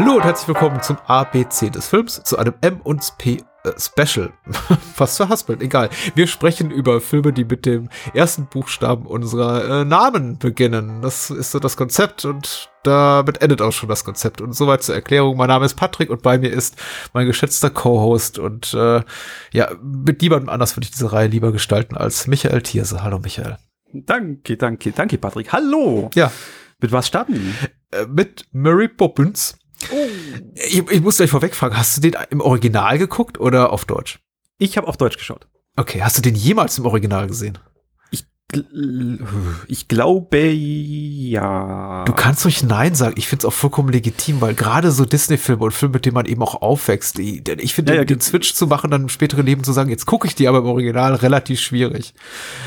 [0.00, 4.32] Hallo und herzlich willkommen zum ABC des Films, zu einem M und P äh, Special.
[4.94, 5.90] Fast verhaspelt, egal.
[6.14, 11.02] Wir sprechen über Filme, die mit dem ersten Buchstaben unserer äh, Namen beginnen.
[11.02, 14.40] Das ist so das Konzept und damit endet auch schon das Konzept.
[14.40, 15.36] Und soweit zur Erklärung.
[15.36, 16.76] Mein Name ist Patrick und bei mir ist
[17.12, 19.02] mein geschätzter Co-Host und äh,
[19.52, 23.02] ja, mit niemandem anders würde ich diese Reihe lieber gestalten als Michael Thierse.
[23.02, 23.56] Hallo Michael.
[23.92, 25.52] Danke, danke, danke Patrick.
[25.52, 26.08] Hallo.
[26.14, 26.30] Ja.
[26.80, 28.00] Mit was starten wir?
[28.00, 29.58] Äh, mit Mary Poppins.
[29.90, 30.08] Oh.
[30.54, 34.18] Ich, ich muss gleich vorweg fragen, hast du den im Original geguckt oder auf Deutsch?
[34.58, 35.46] Ich habe auf Deutsch geschaut.
[35.76, 37.58] Okay, hast du den jemals im Original gesehen?
[39.66, 42.04] Ich glaube, ja.
[42.06, 43.14] Du kannst ruhig Nein sagen.
[43.18, 46.24] Ich finde es auch vollkommen legitim, weil gerade so Disney-Filme und Filme, mit denen man
[46.24, 49.44] eben auch aufwächst, die, ich finde, ja, ja, den Switch zu machen, dann im späteren
[49.44, 52.14] Leben zu sagen, jetzt gucke ich die aber im Original, relativ schwierig.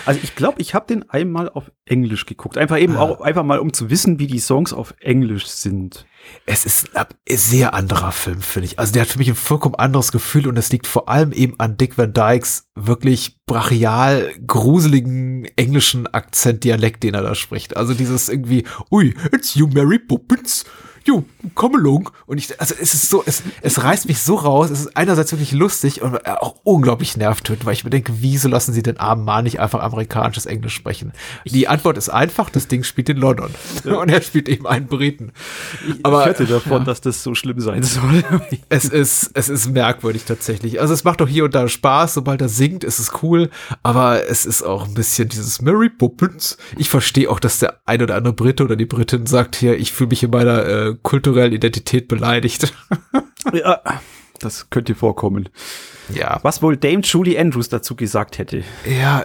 [0.06, 2.58] Also ich glaube, ich habe den einmal auf Englisch geguckt.
[2.58, 3.02] Einfach eben ah.
[3.02, 6.06] auch, einfach mal, um zu wissen, wie die Songs auf Englisch sind.
[6.46, 8.80] Es ist ein sehr anderer Film, finde ich.
[8.80, 11.60] Also der hat für mich ein vollkommen anderes Gefühl und es liegt vor allem eben
[11.60, 17.76] an Dick Van Dykes wirklich brachial gruseligen englischen Akzent, Dialekt, den er da spricht.
[17.76, 20.64] Also dieses irgendwie, ui, it's you Mary Poppins
[21.06, 21.24] jo,
[21.56, 22.10] komm along.
[22.26, 24.70] Und ich, also es ist so, es, es reißt mich so raus.
[24.70, 28.74] Es ist einerseits wirklich lustig und auch unglaublich nervtötend, weil ich mir denke, wieso lassen
[28.74, 31.14] sie den armen Mann nicht einfach amerikanisches Englisch sprechen?
[31.46, 33.52] Die Antwort ist einfach, das Ding spielt in London.
[33.84, 35.32] Und er spielt eben einen Briten.
[36.04, 36.86] Aber, ich hörte davon, ja.
[36.86, 38.24] dass das so schlimm sein soll.
[38.70, 40.80] es ist, es ist merkwürdig tatsächlich.
[40.80, 43.50] Also es macht doch hier und da Spaß, sobald er singt, ist es cool.
[43.84, 46.58] Aber es ist auch ein bisschen dieses Mary Poppins.
[46.78, 49.92] Ich verstehe auch, dass der ein oder andere Brite oder die Britin sagt hier, ich
[49.92, 52.74] fühle mich in meiner äh, kulturellen Identität beleidigt.
[53.54, 53.82] ja,
[54.40, 55.50] das könnte vorkommen.
[56.14, 56.40] Ja.
[56.44, 58.64] Was wohl Dame Julie Andrews dazu gesagt hätte.
[58.86, 59.24] Ja,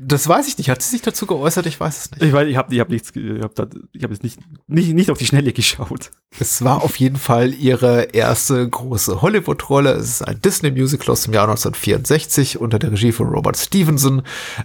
[0.00, 0.70] das weiß ich nicht.
[0.70, 1.66] Hat sie sich dazu geäußert?
[1.66, 2.22] Ich weiß es nicht.
[2.22, 5.18] Ich weiß, ich habe ich hab nichts, ich habe hab jetzt nicht, nicht, nicht auf
[5.18, 6.10] die Schnelle geschaut.
[6.38, 9.92] Es war auf jeden Fall ihre erste große Hollywood-Rolle.
[9.92, 14.22] Es ist ein Disney-Musical aus dem Jahr 1964 unter der Regie von Robert Stevenson,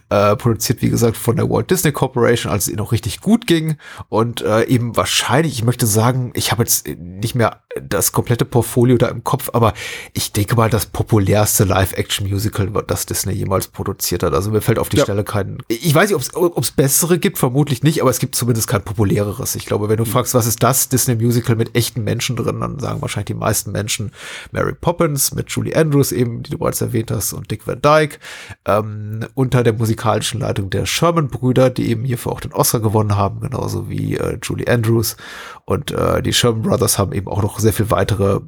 [0.10, 3.48] äh, produziert wie gesagt von der Walt Disney Corporation, als es ihnen auch richtig gut
[3.48, 3.78] ging
[4.10, 8.98] und äh, eben wahrscheinlich, ich möchte sagen, ich habe jetzt nicht mehr das komplette Portfolio
[8.98, 9.74] da im Kopf, aber
[10.14, 14.34] ich denke mal, das populärste Live-Action-Musical, das Disney jemals produziert hat.
[14.34, 15.04] Also mir fällt auf die ja.
[15.04, 15.58] Stelle kein.
[15.68, 19.56] Ich weiß nicht, ob es bessere gibt, vermutlich nicht, aber es gibt zumindest kein populäreres.
[19.56, 20.10] Ich glaube, wenn du mhm.
[20.10, 23.72] fragst, was ist das Disney Musical mit echten Menschen drin, dann sagen wahrscheinlich die meisten
[23.72, 24.12] Menschen
[24.52, 28.18] Mary Poppins mit Julie Andrews eben, die du bereits erwähnt hast, und Dick Van Dyke,
[28.66, 33.42] ähm, unter der musikalischen Leitung der Sherman-Brüder, die eben hierfür auch den Oscar gewonnen haben,
[33.42, 35.18] genauso wie äh, Julie Andrews.
[35.66, 38.42] Und äh, die Sherman Brothers haben eben auch noch sehr viel weitere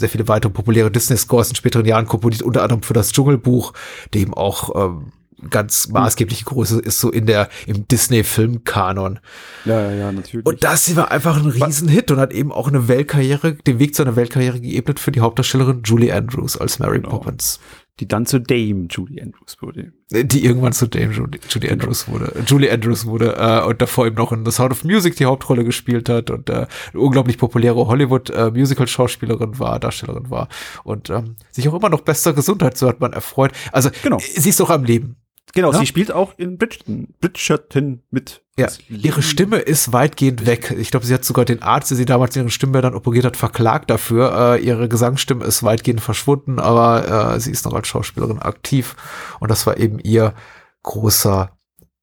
[0.00, 3.72] sehr viele weitere populäre Disney-Scores in späteren Jahren komponiert, unter anderem für das Dschungelbuch,
[4.14, 5.12] dem auch ähm,
[5.48, 9.20] ganz maßgebliche Größe ist so in der im Disney-Film-Kanon.
[9.64, 10.46] Ja, ja, natürlich.
[10.46, 14.02] Und das war einfach ein Riesenhit und hat eben auch eine Weltkarriere, den Weg zu
[14.02, 17.10] einer Weltkarriere geebnet für die Hauptdarstellerin Julie Andrews als Mary genau.
[17.10, 17.60] Poppins
[18.00, 19.92] die dann zu Dame Julie Andrews wurde.
[20.10, 21.82] Die irgendwann zu Dame Julie, Julie genau.
[21.82, 22.32] Andrews wurde.
[22.46, 25.64] Julie Andrews wurde äh, und davor eben noch in The Sound of Music die Hauptrolle
[25.64, 30.48] gespielt hat und äh, eine unglaublich populäre Hollywood-Musical-Schauspielerin äh, war, Darstellerin war
[30.82, 33.52] und ähm, sich auch immer noch bester Gesundheit, so hat man erfreut.
[33.70, 34.18] Also genau.
[34.18, 35.16] sie ist doch am Leben.
[35.52, 35.78] Genau, ja?
[35.78, 38.42] sie spielt auch in Bridgerton, Bridgerton mit.
[38.56, 40.74] Ja, ihre Stimme ist weitgehend weg.
[40.78, 43.36] Ich glaube, sie hat sogar den Arzt, der sie damals ihre Stimme dann operiert hat,
[43.36, 44.56] verklagt dafür.
[44.56, 48.96] Äh, ihre Gesangsstimme ist weitgehend verschwunden, aber äh, sie ist noch als Schauspielerin aktiv.
[49.40, 50.34] Und das war eben ihr
[50.82, 51.56] großer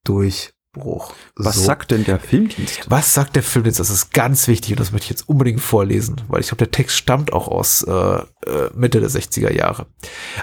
[0.03, 0.53] Durch.
[0.73, 1.13] Bruch.
[1.35, 1.61] Was so.
[1.61, 2.85] sagt denn der Filmdienst?
[2.89, 3.79] Was sagt der Filmdienst?
[3.79, 6.71] Das ist ganz wichtig und das möchte ich jetzt unbedingt vorlesen, weil ich glaube, der
[6.71, 9.87] Text stammt auch aus äh, äh, Mitte der 60er Jahre.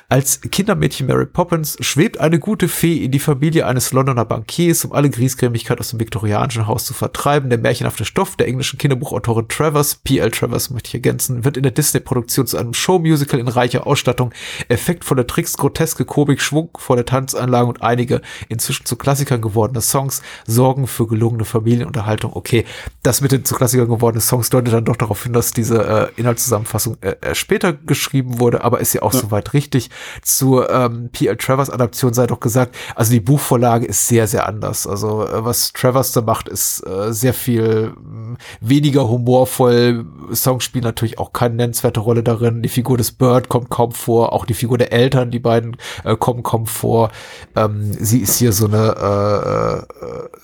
[0.09, 4.93] Als Kindermädchen Mary Poppins schwebt eine gute Fee in die Familie eines Londoner Bankiers, um
[4.93, 7.51] alle Griesgrämigkeit aus dem viktorianischen Haus zu vertreiben.
[7.51, 10.31] Der märchenhafte Stoff der englischen Kinderbuchautorin Travers, P.L.
[10.31, 14.33] Travers möchte ich ergänzen, wird in der Disney-Produktion zu einem Showmusical in reicher Ausstattung,
[14.69, 21.07] effektvolle Tricks, groteske Komik, schwungvolle Tanzanlagen und einige inzwischen zu Klassikern gewordene Songs sorgen für
[21.07, 22.33] gelungene Familienunterhaltung.
[22.35, 22.65] Okay,
[23.03, 26.21] das mit den zu Klassikern gewordenen Songs deutet dann doch darauf hin, dass diese äh,
[26.21, 29.21] Inhaltszusammenfassung äh, äh, später geschrieben wurde, aber ist ja auch ja.
[29.21, 29.89] soweit richtig.
[30.23, 31.37] Zur ähm, P.L.
[31.37, 34.87] Travers Adaption sei doch gesagt, also die Buchvorlage ist sehr, sehr anders.
[34.87, 40.07] Also äh, was Travers da macht, ist äh, sehr viel mh, hm, weniger humorvoll.
[40.33, 42.63] Songs spielen natürlich auch keine nennenswerte Rolle darin.
[42.63, 46.17] Die Figur des Bird kommt kaum vor, auch die Figur der Eltern, die beiden äh,
[46.17, 47.11] kommen kaum vor.
[47.55, 49.87] Ähm, sie ist hier so eine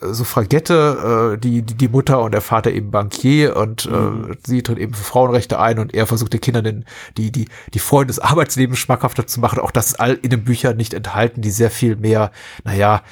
[0.02, 3.91] äh, äh Suffragette, äh, die, die, die Mutter und der Vater eben Bankier und äh,
[3.91, 4.32] mhm.
[4.32, 6.85] äh, sie tritt eben für Frauenrechte ein und er versucht den Kindern den,
[7.17, 7.40] die, die,
[7.75, 9.59] die Freunde des Arbeitslebens schmackhafter zu machen.
[9.59, 12.31] Auch das ist all in den Büchern nicht enthalten, die sehr viel mehr,
[12.65, 13.03] naja,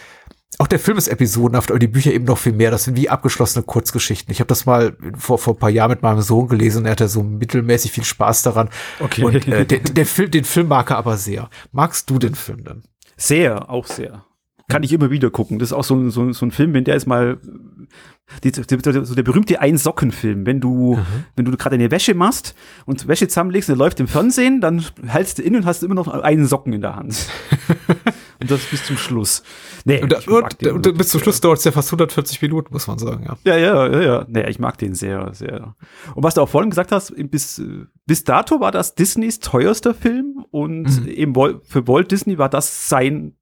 [0.61, 2.73] auch der Film ist episodenhaft, aber die Bücher eben noch viel mehr.
[2.73, 4.33] Das sind wie abgeschlossene Kurzgeschichten.
[4.33, 6.85] Ich habe das mal vor, vor ein paar Jahren mit meinem Sohn gelesen.
[6.85, 8.69] Er hatte so mittelmäßig viel Spaß daran.
[8.99, 9.23] Okay.
[9.23, 11.49] Und äh, der, der Film, den Film mag er aber sehr.
[11.71, 12.83] Magst du den Film denn?
[13.17, 14.25] Sehr, auch sehr.
[14.69, 15.59] Kann ich immer wieder gucken.
[15.59, 17.39] Das ist auch so, ein- so, ein- so ein Film, wenn der ist mal
[18.45, 18.61] die, die,
[19.05, 20.45] so der berühmte Ein-Socken-Film.
[20.45, 20.99] Wenn du,
[21.37, 22.55] wenn du gerade eine Wäsche machst
[22.85, 25.95] und Wäsche zusammenlegst und der läuft im Fernsehen, dann hältst du in und hast immer
[25.95, 27.27] noch einen Socken in der Hand.
[28.41, 29.43] und das bis zum Schluss.
[29.87, 31.23] Nee, Und, mag und, den und, wirklich bis zum.
[31.23, 33.39] Schluss dauert es ja fast 140 Minuten, muss man sagen, ja.
[33.45, 34.27] Ja, ja, ja, ja.
[34.29, 35.75] Nee, ich mag den sehr, sehr.
[36.15, 37.63] Und was du auch vorhin gesagt hast, bis,
[38.05, 41.09] bis dato war das Disneys teuerster Film und Mhm.
[41.09, 43.33] eben für Walt Disney war das sein,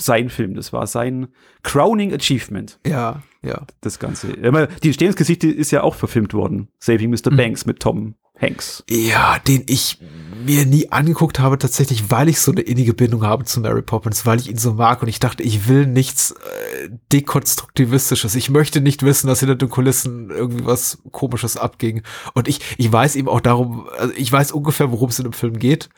[0.00, 0.54] sein Film.
[0.54, 1.28] Das war sein
[1.62, 3.62] Crowning Achievement, Ja, ja.
[3.80, 4.28] das Ganze.
[4.28, 6.68] Die Entstehungsgeschichte ist ja auch verfilmt worden.
[6.78, 7.30] Saving Mr.
[7.32, 7.36] Mhm.
[7.36, 8.84] Banks mit Tom Hanks.
[8.90, 9.98] Ja, den ich
[10.44, 14.26] mir nie angeguckt habe, tatsächlich, weil ich so eine innige Bindung habe zu Mary Poppins,
[14.26, 18.34] weil ich ihn so mag und ich dachte, ich will nichts äh, dekonstruktivistisches.
[18.34, 22.02] Ich möchte nicht wissen, dass hinter den Kulissen irgendwie was komisches abging.
[22.34, 25.32] Und ich, ich weiß eben auch darum, also ich weiß ungefähr, worum es in dem
[25.32, 25.88] Film geht.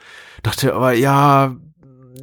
[0.45, 1.57] Dachte aber, ja,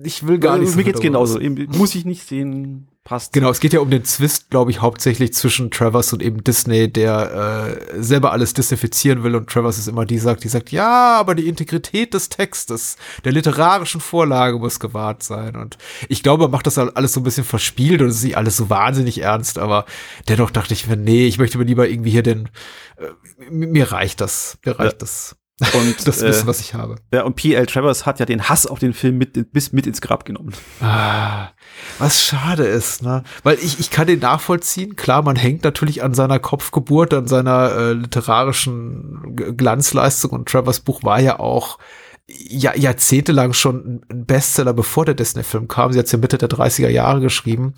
[0.05, 1.39] ich will gar nicht so Mir geht's genauso.
[1.39, 3.33] Muss ich nicht sehen, passt.
[3.33, 6.91] Genau, es geht ja um den Zwist, glaube ich, hauptsächlich zwischen Travers und eben Disney,
[6.91, 11.17] der äh, selber alles disnifizieren will und Travers ist immer die sagt, die sagt, ja,
[11.19, 15.55] aber die Integrität des Textes, der literarischen Vorlage muss gewahrt sein.
[15.55, 15.77] Und
[16.09, 18.57] ich glaube, er macht das alles so ein bisschen verspielt und es ist nicht alles
[18.57, 19.85] so wahnsinnig ernst, aber
[20.27, 22.49] dennoch dachte ich mir, nee, ich möchte mir lieber irgendwie hier den,
[22.97, 24.97] äh, mir reicht das, mir reicht Ja.
[24.99, 25.35] das,
[25.73, 26.97] Und, das äh, Wissen, was ich habe.
[27.13, 27.65] ja, und P.L.
[27.65, 30.53] Travers hat ja den Hass auf den Film mit, bis mit ins Grab genommen.
[30.81, 31.49] Ah,
[31.97, 33.23] was schade ist, ne?
[33.43, 34.95] Weil ich, ich kann den nachvollziehen.
[34.95, 41.03] Klar, man hängt natürlich an seiner Kopfgeburt, an seiner äh, literarischen Glanzleistung und Travers Buch
[41.03, 41.79] war ja auch
[42.27, 45.93] ja, jahrzehntelang schon ein Bestseller, bevor der Disney-Film kam.
[45.93, 47.75] Sie hat es ja Mitte der 30er Jahre geschrieben,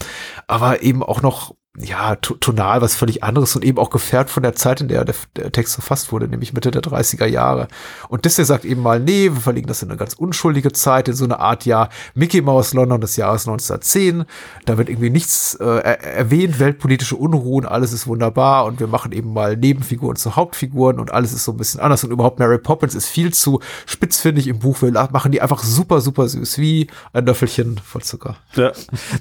[0.47, 4.41] aber eben auch noch ja, to- tonal was völlig anderes und eben auch gefährdet von
[4.44, 7.68] der Zeit, in der der, der Text verfasst wurde, nämlich Mitte der 30er Jahre.
[8.09, 11.13] Und Disney sagt eben mal, nee, wir verlegen das in eine ganz unschuldige Zeit, in
[11.13, 14.25] so eine Art, ja, Mickey Mouse London des Jahres 1910.
[14.65, 19.12] Da wird irgendwie nichts äh, er erwähnt, weltpolitische Unruhen, alles ist wunderbar und wir machen
[19.12, 22.57] eben mal Nebenfiguren zu Hauptfiguren und alles ist so ein bisschen anders und überhaupt Mary
[22.57, 24.81] Poppins ist viel zu spitzfindig im Buch.
[24.81, 28.35] Wir machen die einfach super, super süß, wie ein Löffelchen voll Zucker.
[28.56, 28.71] Ja.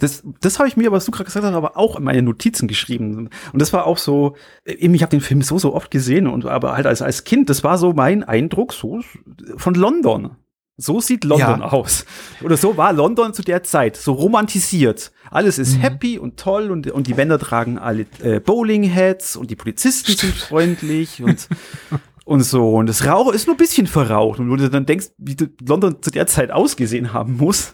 [0.01, 2.69] Das, das habe ich mir, was du gerade gesagt hast, aber auch in meine Notizen
[2.69, 3.29] geschrieben.
[3.53, 6.47] Und das war auch so, eben, ich habe den Film so, so oft gesehen und
[6.47, 9.01] aber halt als, als Kind, das war so mein Eindruck so
[9.57, 10.37] von London.
[10.79, 11.69] So sieht London Ja.
[11.73, 12.05] aus.
[12.43, 15.11] Oder so war London zu der Zeit, so romantisiert.
[15.31, 19.57] Alles ist happy und toll und, und die Männer tragen alle äh, Bowling-Hats und die
[19.57, 21.49] Polizisten sind freundlich und,
[22.27, 22.75] und so.
[22.75, 24.41] Und das Rauch ist nur ein bisschen verraucht.
[24.41, 25.37] Und wenn du dann denkst, wie
[25.67, 27.71] London zu der Zeit ausgesehen haben muss.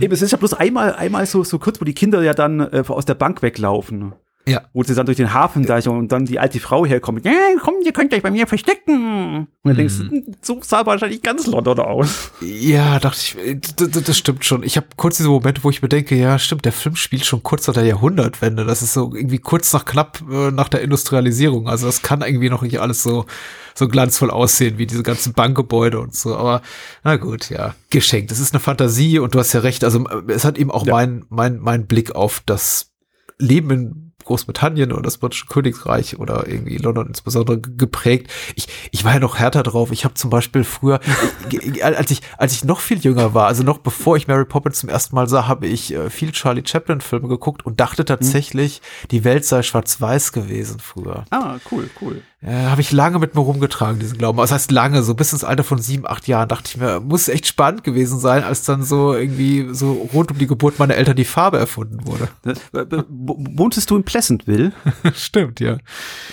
[0.00, 2.60] Eben, es ist ja bloß einmal, einmal so, so kurz, wo die Kinder ja dann
[2.60, 4.14] äh, aus der Bank weglaufen.
[4.48, 4.62] Ja.
[4.72, 7.24] Wo sie dann durch den Hafen da und dann die alte Frau herkommt.
[7.24, 9.46] Ja, komm, ihr könnt euch bei mir verstecken.
[9.46, 12.32] Und dann denkst du, hm, so sah wahrscheinlich ganz London aus.
[12.40, 14.62] Ja, dachte ich, äh, d- d- das stimmt schon.
[14.62, 17.42] Ich habe kurz diese Momente, wo ich mir denke, ja, stimmt, der Film spielt schon
[17.42, 18.64] kurz nach der Jahrhundertwende.
[18.64, 21.68] Das ist so irgendwie kurz nach knapp äh, nach der Industrialisierung.
[21.68, 23.26] Also das kann irgendwie noch nicht alles so
[23.74, 26.34] so glanzvoll aussehen wie diese ganzen Bankgebäude und so.
[26.36, 26.62] Aber
[27.04, 28.32] na gut, ja, geschenkt.
[28.32, 29.84] Es ist eine Fantasie und du hast ja recht.
[29.84, 30.94] Also äh, es hat eben auch Ja.
[30.94, 32.90] mein mein mein Blick auf das
[33.38, 38.30] Leben in Großbritannien oder das britische Königreich oder irgendwie London insbesondere ge- geprägt.
[38.54, 39.90] Ich, ich war ja noch härter drauf.
[39.90, 41.00] Ich habe zum Beispiel früher,
[41.82, 44.88] als ich, als ich noch viel jünger war, also noch bevor ich Mary Poppins zum
[44.88, 48.80] ersten Mal sah, habe ich äh, viel Charlie Chaplin Filme geguckt und dachte tatsächlich,
[49.10, 51.24] die Welt sei schwarz-weiß gewesen früher.
[51.30, 52.22] Ah, cool, cool.
[52.40, 54.38] Äh, habe ich lange mit mir rumgetragen, diesen Glauben.
[54.38, 57.26] Das heißt lange, so bis ins Alter von sieben, acht Jahren dachte ich mir, muss
[57.26, 61.16] echt spannend gewesen sein, als dann so irgendwie so rund um die Geburt meiner Eltern
[61.16, 62.28] die Farbe erfunden wurde.
[62.42, 64.70] Das- äh, äh, Wohntest du in Pleasantville?
[65.14, 65.78] Stimmt, ja.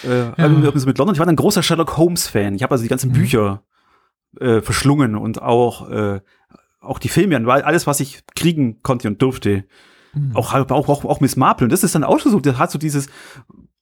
[0.04, 1.16] äh, also mit London.
[1.16, 2.54] Ich war ein großer Sherlock Holmes-Fan.
[2.54, 3.64] Ich habe also die ganzen Bücher
[4.40, 6.20] äh, verschlungen und auch, äh,
[6.82, 9.66] auch die Filme, weil alles, was ich kriegen konnte und durfte.
[10.34, 11.66] Auch, auch, auch, auch Miss Marple.
[11.66, 13.08] Und das ist dann so, das hat so dieses,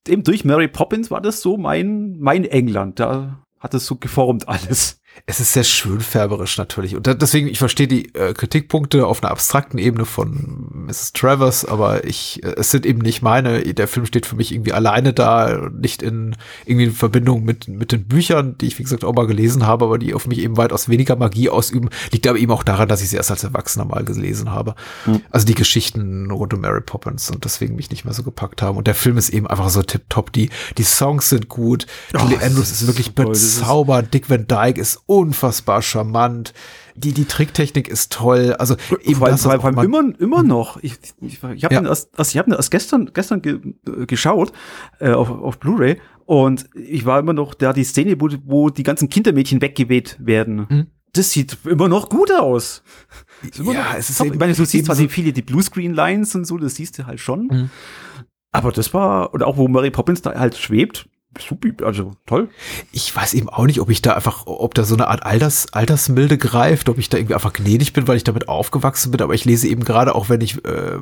[0.08, 3.00] eben durch Mary Poppins war das so mein, mein England.
[3.00, 5.02] Da hat es so geformt alles.
[5.26, 6.96] Es ist sehr schönfärberisch natürlich.
[6.96, 11.14] Und da, deswegen, ich verstehe die äh, Kritikpunkte auf einer abstrakten Ebene von Mrs.
[11.14, 13.62] Travers, aber ich, äh, es sind eben nicht meine.
[13.62, 17.94] Der Film steht für mich irgendwie alleine da, nicht in irgendwie in Verbindung mit, mit
[17.94, 20.58] den Büchern, die ich, wie gesagt, auch mal gelesen habe, aber die auf mich eben
[20.58, 21.90] weitaus weniger Magie ausüben.
[22.12, 24.76] Liegt aber eben auch daran, dass ich sie erst als Erwachsener mal gelesen habe.
[25.32, 28.78] Also die Geschichten rund um Mary Poppins und deswegen mich nicht mehr so gepackt haben.
[28.78, 30.34] Und der Film ist eben einfach so tipptopp.
[30.34, 31.86] Die, die Songs sind gut.
[32.12, 34.14] Julie das Andrews ist wirklich bezaubernd.
[34.14, 36.54] Dick Van Dyke ist unfassbar charmant.
[36.96, 38.56] Die, die Tricktechnik ist toll.
[38.60, 40.82] Also eben vor, das, vor, vor allem immer, immer noch.
[40.82, 41.84] Ich, ich, ich habe ja.
[41.84, 44.54] erst, also ich hab erst gestern, gestern ge, äh, geschaut
[45.00, 48.84] äh, auf, auf Blu-ray und ich war immer noch da die Szene, wo, wo die
[48.84, 50.68] ganzen Kindermädchen weggeweht werden.
[50.70, 50.88] Mhm.
[51.14, 52.84] Das sieht immer noch gut aus.
[53.54, 54.28] ja, es ist top.
[54.28, 57.20] ich meine, du siehst zwar so viele die Bluescreen-Lines und so, das siehst du halt
[57.20, 57.48] schon.
[57.48, 57.70] Mhm.
[58.52, 61.08] Aber das war, und auch wo Mary Poppins da halt schwebt,
[61.40, 62.50] super, also toll.
[62.92, 65.74] Ich weiß eben auch nicht, ob ich da einfach, ob da so eine Art Alters,
[65.74, 69.22] Altersmilde greift, ob ich da irgendwie einfach gnädig bin, weil ich damit aufgewachsen bin.
[69.22, 71.00] Aber ich lese eben gerade, auch wenn ich äh,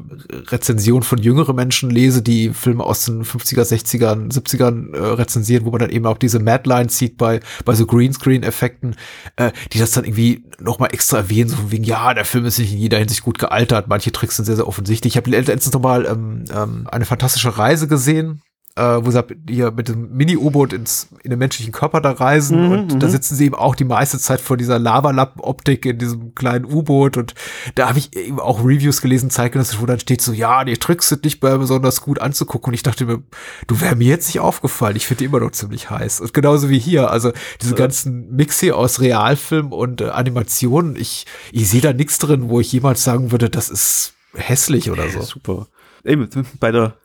[0.47, 5.71] Rezensionen von jüngeren Menschen lese, die Filme aus den 50er, 60ern, 70ern äh, rezensieren, wo
[5.71, 8.95] man dann eben auch diese Madline sieht bei, bei so Greenscreen-Effekten,
[9.35, 12.59] äh, die das dann irgendwie nochmal extra erwähnen, so von wegen, ja, der Film ist
[12.59, 13.87] nicht in jeder Hinsicht gut gealtert.
[13.87, 15.13] Manche Tricks sind sehr, sehr offensichtlich.
[15.13, 18.41] Ich habe letztens nochmal ähm, ähm, eine fantastische Reise gesehen
[18.75, 22.71] äh, wo sie hier mit dem Mini-U-Boot ins in den menschlichen Körper da reisen mhm,
[22.71, 23.11] und da mhm.
[23.11, 27.33] sitzen sie eben auch die meiste Zeit vor dieser Lavalappen-Optik in diesem kleinen U-Boot und
[27.75, 31.09] da habe ich eben auch Reviews gelesen, zeitgenössisch, wo dann steht so, ja, die Tricks
[31.09, 33.21] sind nicht mehr besonders gut anzugucken und ich dachte mir,
[33.67, 36.69] du wär mir jetzt nicht aufgefallen, ich finde die immer noch ziemlich heiß und genauso
[36.69, 37.77] wie hier, also diese ja.
[37.77, 42.59] ganzen Mix hier aus Realfilm und äh, Animationen, ich, ich sehe da nichts drin, wo
[42.59, 45.21] ich jemals sagen würde, das ist hässlich oder so.
[45.21, 45.67] Super.
[46.03, 46.95] Eben, bei der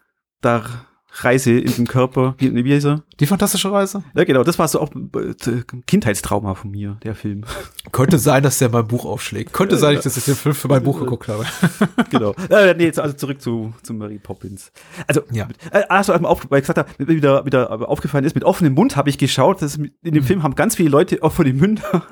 [0.40, 0.64] da
[1.24, 2.34] Reise in den Körper.
[2.38, 3.02] Wie, wie heißt er?
[3.20, 4.02] Die fantastische Reise?
[4.14, 4.44] Ja, genau.
[4.44, 7.44] Das war so auch äh, Kindheitstrauma von mir, der Film.
[7.92, 9.52] Könnte sein, dass der mein Buch aufschlägt.
[9.52, 11.46] Könnte sein, dass ich den Film für mein Buch geguckt habe.
[12.10, 12.34] genau.
[12.50, 14.72] Äh, nee, jetzt also zurück zu, zu Mary Poppins.
[15.06, 15.48] Also, ja.
[15.70, 19.08] äh, also, auf, weil ich gesagt habe, wieder, wieder aufgefallen ist, mit offenem Mund habe
[19.08, 19.62] ich geschaut.
[19.62, 20.22] Dass in dem mhm.
[20.22, 22.02] Film haben ganz viele Leute offene Münder.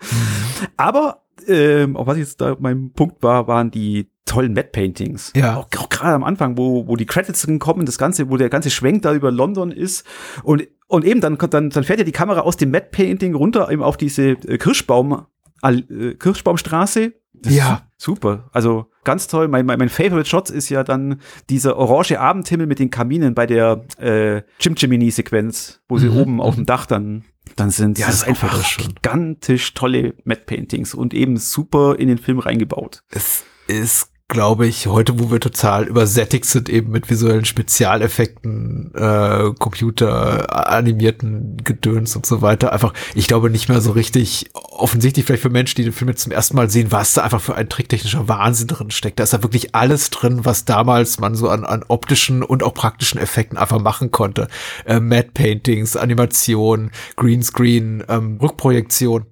[0.00, 0.66] Mhm.
[0.76, 5.32] Aber ähm, auch was jetzt da mein Punkt war, waren die tollen Matte Paintings.
[5.36, 5.56] Ja.
[5.56, 8.70] Auch, auch gerade am Anfang, wo, wo die Credits kommen, das Ganze, wo der ganze
[8.70, 10.06] Schwenk da über London ist
[10.42, 13.70] und, und eben dann, dann, dann fährt ja die Kamera aus dem Matte Painting runter
[13.70, 15.26] eben auf diese äh, Kirschbaum,
[15.62, 17.12] äh, Kirschbaumstraße.
[17.34, 17.82] Das ja.
[17.96, 18.48] Super.
[18.52, 19.48] Also ganz toll.
[19.48, 23.46] Mein, mein, mein Favorite Shot ist ja dann dieser orange Abendhimmel mit den Kaminen bei
[23.46, 26.16] der äh, Jim Jiminy Sequenz, wo sie mhm.
[26.16, 27.24] oben auf dem Dach dann
[27.56, 32.18] dann sind ja, das ist einfach gigantisch tolle Matte Paintings und eben super in den
[32.18, 33.02] Film reingebaut.
[33.10, 39.52] Es ist glaube ich, heute, wo wir total übersättigt sind, eben mit visuellen Spezialeffekten, äh,
[39.58, 45.42] Computer animierten Gedöns und so weiter, einfach, ich glaube, nicht mehr so richtig offensichtlich, vielleicht
[45.42, 47.68] für Menschen, die den Film jetzt zum ersten Mal sehen, was da einfach für ein
[47.68, 49.18] tricktechnischer Wahnsinn drin steckt.
[49.18, 52.74] Da ist da wirklich alles drin, was damals man so an, an optischen und auch
[52.74, 54.48] praktischen Effekten einfach machen konnte.
[54.86, 59.26] Äh, Mad Paintings, Animation, Greenscreen, ähm, Rückprojektion.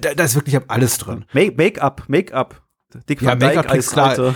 [0.00, 1.24] Da, da ist wirklich alles drin.
[1.32, 2.63] Make-up, Make-up.
[3.08, 4.34] Dick ja, Dyke als klar.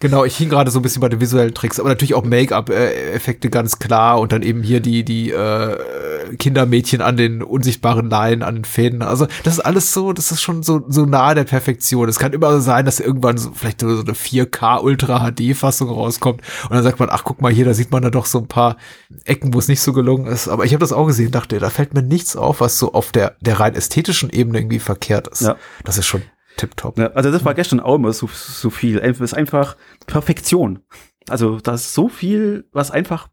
[0.00, 3.48] Genau, ich hing gerade so ein bisschen bei den visuellen Tricks, aber natürlich auch Make-up-Effekte
[3.48, 8.56] ganz klar und dann eben hier die, die äh, Kindermädchen an den unsichtbaren Leinen, an
[8.56, 9.00] den Fäden.
[9.00, 12.08] Also das ist alles so, das ist schon so, so nahe der Perfektion.
[12.08, 16.42] Es kann immer so sein, dass irgendwann so vielleicht so eine 4K Ultra HD-Fassung rauskommt
[16.64, 18.48] und dann sagt man, ach guck mal hier, da sieht man da doch so ein
[18.48, 18.76] paar
[19.24, 20.48] Ecken, wo es nicht so gelungen ist.
[20.48, 23.12] Aber ich habe das auch gesehen, dachte, da fällt mir nichts auf, was so auf
[23.12, 25.42] der, der rein ästhetischen Ebene irgendwie verkehrt ist.
[25.42, 25.56] Ja.
[25.84, 26.22] Das ist schon
[26.56, 26.98] tipptopp.
[26.98, 28.98] Ja, also das war gestern auch immer so, so viel.
[28.98, 30.80] Es ist einfach Perfektion.
[31.28, 33.28] Also da ist so viel, was einfach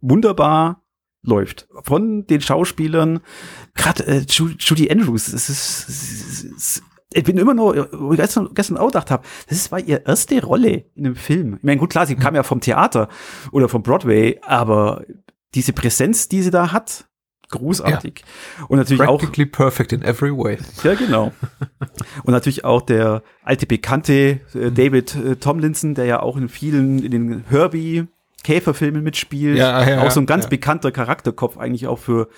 [0.00, 0.82] wunderbar
[1.22, 1.68] läuft.
[1.84, 3.20] Von den Schauspielern,
[3.74, 6.82] gerade äh, Judy Andrews, es ist, es ist,
[7.14, 10.42] ich bin immer noch, wo ich gestern, gestern auch gedacht habe, das war ihre erste
[10.42, 11.56] Rolle in einem Film.
[11.56, 13.08] Ich meine, gut, klar, sie kam ja vom Theater
[13.52, 15.04] oder vom Broadway, aber
[15.54, 17.08] diese Präsenz, die sie da hat,
[17.52, 18.24] großartig.
[18.58, 18.64] Ja.
[18.66, 20.58] Und natürlich Practically auch perfect in every way.
[20.82, 21.32] Ja, genau.
[22.24, 24.74] Und natürlich auch der alte Bekannte äh, mhm.
[24.74, 28.08] David äh, Tomlinson, der ja auch in vielen in den Herbie
[28.42, 29.56] Käferfilmen mitspielt.
[29.56, 30.50] Ja, ja, auch so ein ganz ja.
[30.50, 32.28] bekannter Charakterkopf eigentlich auch für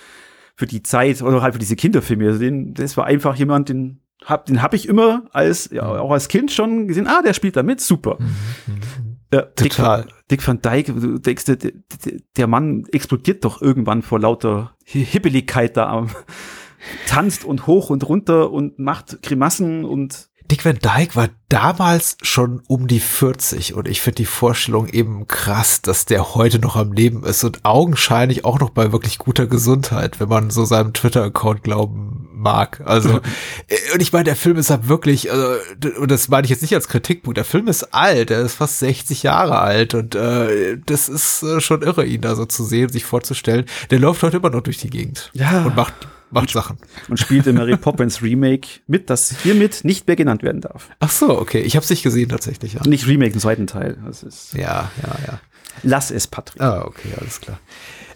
[0.54, 2.26] für die Zeit oder halt für diese Kinderfilme.
[2.26, 6.00] Also den, das war einfach jemand, den hab, den habe ich immer als ja, mhm.
[6.00, 7.06] auch als Kind schon gesehen.
[7.06, 8.18] Ah, der spielt da mit, super.
[8.18, 9.03] Mhm.
[9.34, 10.02] Ja, Total.
[10.02, 11.58] Dick, Dick Van Dyke, du denkst, der,
[12.36, 16.10] der Mann explodiert doch irgendwann vor lauter Hibbeligkeit da am
[17.08, 22.62] tanzt und hoch und runter und macht Grimassen und Dick Van Dyke war damals schon
[22.68, 26.92] um die 40 und ich finde die Vorstellung eben krass, dass der heute noch am
[26.92, 31.64] Leben ist und augenscheinlich auch noch bei wirklich guter Gesundheit, wenn man so seinem Twitter-Account
[31.64, 32.80] glauben mag.
[32.84, 33.20] Also,
[33.68, 35.56] äh, und ich meine, der Film ist halt wirklich, also,
[35.98, 38.78] und das meine ich jetzt nicht als Kritikpunkt, der Film ist alt, er ist fast
[38.78, 42.90] 60 Jahre alt und äh, das ist äh, schon irre, ihn da so zu sehen,
[42.90, 43.64] sich vorzustellen.
[43.90, 45.64] Der läuft heute immer noch durch die Gegend ja.
[45.64, 45.94] und macht
[46.30, 46.78] macht Sachen.
[47.08, 50.88] Und spielt im Mary Poppins Remake mit, das hiermit nicht mehr genannt werden darf.
[50.98, 51.60] Ach so, okay.
[51.60, 52.74] Ich habe es nicht gesehen tatsächlich.
[52.74, 52.80] Ja.
[52.86, 53.96] Nicht Remake, den zweiten Teil.
[54.04, 55.40] Das ist ja, ja, ja.
[55.82, 56.60] Lass es, Patrick.
[56.60, 57.58] Ah, okay, alles klar.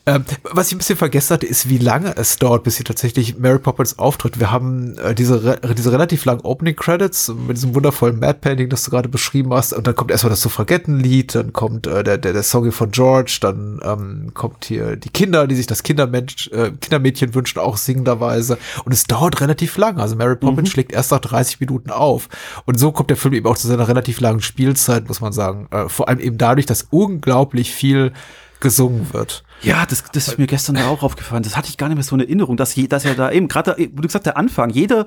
[0.08, 3.38] Ähm, was ich ein bisschen vergessen hatte, ist, wie lange es dauert, bis hier tatsächlich
[3.38, 4.40] Mary Poppins auftritt.
[4.40, 8.70] Wir haben äh, diese, re diese relativ langen Opening Credits mit diesem wundervollen Mad Painting,
[8.70, 9.74] das du gerade beschrieben hast.
[9.74, 13.36] Und dann kommt erstmal das Suffragettenlied, dann kommt äh, der, der, der Song von George,
[13.42, 18.56] dann ähm, kommt hier die Kinder, die sich das Kindermensch, äh, Kindermädchen wünschen, auch singenderweise.
[18.86, 20.00] Und es dauert relativ lang.
[20.00, 20.72] Also Mary Poppins mhm.
[20.72, 22.30] schlägt erst nach 30 Minuten auf.
[22.64, 25.68] Und so kommt der Film eben auch zu seiner relativ langen Spielzeit, muss man sagen.
[25.70, 28.12] Äh, vor allem eben dadurch, dass unglaublich viel
[28.60, 29.44] gesungen wird.
[29.62, 31.42] Ja, das, das ist mir gestern auch aufgefallen.
[31.42, 33.48] Das hatte ich gar nicht mehr so eine Erinnerung, dass, je, dass er da eben,
[33.48, 35.06] gerade, wie du gesagt der Anfang, jeder,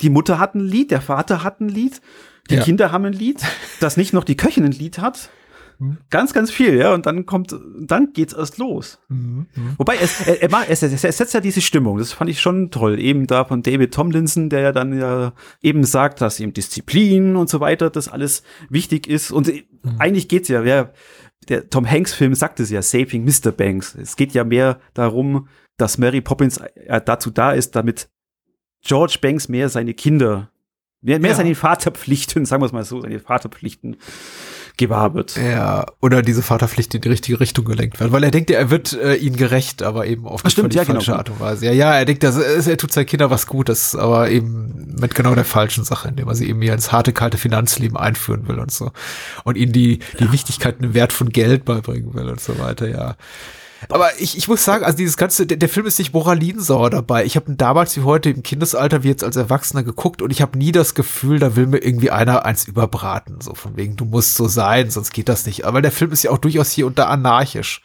[0.00, 2.00] die Mutter hat ein Lied, der Vater hat ein Lied,
[2.50, 2.62] die ja.
[2.62, 3.42] Kinder haben ein Lied,
[3.80, 5.30] dass nicht noch die Köchin ein Lied hat.
[5.78, 5.98] Mhm.
[6.10, 6.92] Ganz, ganz viel, ja.
[6.92, 8.98] Und dann kommt, dann geht's erst los.
[9.08, 9.46] Mhm.
[9.54, 9.74] mhm.
[9.76, 11.98] Wobei es, er, er, es, es, es setzt ja diese Stimmung.
[11.98, 12.98] Das fand ich schon toll.
[12.98, 17.48] Eben da von David Tomlinson, der ja dann ja eben sagt, dass eben Disziplin und
[17.48, 19.30] so weiter, das alles wichtig ist.
[19.30, 19.62] Und mhm.
[19.98, 20.92] eigentlich geht's ja, wer,
[21.48, 23.52] der Tom Hanks Film sagt es ja, Saving Mr.
[23.52, 23.94] Banks.
[23.94, 28.08] Es geht ja mehr darum, dass Mary Poppins äh, dazu da ist, damit
[28.84, 30.50] George Banks mehr seine Kinder,
[31.00, 31.36] mehr, mehr ja.
[31.36, 33.96] seine Vaterpflichten, sagen wir es mal so, seine Vaterpflichten
[34.78, 35.36] gewahr wird.
[35.36, 38.94] Ja, oder diese Vaterpflicht in die richtige Richtung gelenkt wird, weil er denkt, er wird
[38.94, 40.94] äh, ihnen gerecht, aber eben auf eine stimmt, ja, genau.
[40.94, 41.18] falsche genau.
[41.18, 41.66] Art und Weise.
[41.66, 45.34] Ja, ja, er denkt, dass, er tut seinen Kindern was Gutes, aber eben mit genau
[45.34, 48.70] der falschen Sache, indem er sie eben hier ins harte, kalte Finanzleben einführen will und
[48.70, 48.92] so.
[49.44, 50.32] Und ihnen die, die ja.
[50.32, 53.16] Wichtigkeit, den Wert von Geld beibringen will und so weiter, ja.
[53.88, 57.24] Aber ich, ich muss sagen, also dieses ganze, der, der Film ist nicht moralinsauer dabei.
[57.24, 60.58] Ich habe damals wie heute im Kindesalter wie jetzt als Erwachsener geguckt und ich habe
[60.58, 63.40] nie das Gefühl, da will mir irgendwie einer eins überbraten.
[63.40, 65.64] So von wegen, du musst so sein, sonst geht das nicht.
[65.64, 67.82] Aber der Film ist ja auch durchaus hier und da anarchisch.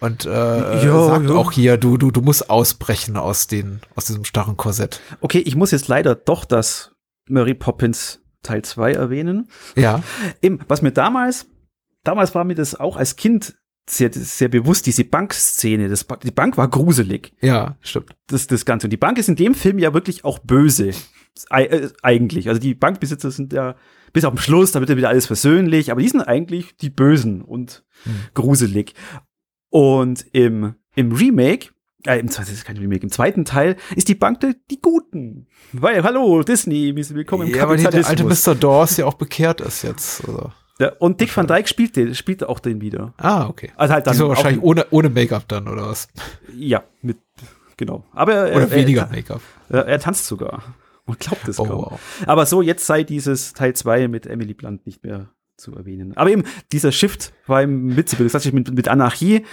[0.00, 1.38] Und äh, jo, sagt jo.
[1.38, 5.00] auch hier, du, du, du musst ausbrechen aus, den, aus diesem starren Korsett.
[5.20, 6.92] Okay, ich muss jetzt leider doch das
[7.28, 9.48] Mary Poppins Teil 2 erwähnen.
[9.76, 10.02] Ja.
[10.40, 11.46] Eben, was mir damals,
[12.02, 13.56] damals war mir das auch als Kind
[13.90, 15.88] sehr, sehr bewusst diese Bankszene.
[15.88, 17.32] Das, die Bank war gruselig.
[17.40, 18.14] Ja, stimmt.
[18.28, 18.86] Das, das Ganze.
[18.86, 20.92] Und die Bank ist in dem Film ja wirklich auch böse.
[21.50, 22.48] Äh, eigentlich.
[22.48, 23.76] Also die Bankbesitzer sind ja
[24.12, 27.42] bis auf den Schluss, da wird wieder alles versöhnlich, aber die sind eigentlich die Bösen
[27.42, 28.14] und hm.
[28.34, 28.94] gruselig.
[29.68, 31.68] Und im, im Remake,
[32.06, 35.46] äh, im, das ist kein Remake, im zweiten Teil ist die Bank der, die Guten.
[35.72, 37.92] Weil, hallo, Disney, willkommen im ja, Kapitalismus.
[38.04, 38.54] Ja, aber der alte Mr.
[38.56, 40.26] Dawes ja auch bekehrt ist jetzt.
[40.26, 40.52] Also.
[40.80, 43.12] Ja, und Dick Van Dyke spielt, den, spielt auch den wieder.
[43.18, 43.70] Ah, okay.
[43.76, 46.08] Also halt dann so wahrscheinlich ohne, ohne Make-up dann, oder was?
[46.56, 47.18] Ja, mit,
[47.76, 48.04] genau.
[48.12, 49.42] Aber er, oder weniger Make-up.
[49.68, 50.74] Er, er, tanzt sogar.
[51.04, 51.82] Und glaubt es oh, kaum.
[51.82, 52.00] Wow.
[52.24, 55.28] Aber so, jetzt sei dieses Teil 2 mit Emily Blunt nicht mehr
[55.60, 56.16] zu erwähnen.
[56.16, 58.16] Aber eben, dieser Shift war im Witze,
[58.52, 59.44] mit, mit Anarchie.